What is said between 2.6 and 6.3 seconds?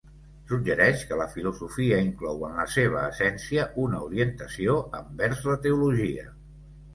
la seva essència, una orientació envers la teologia.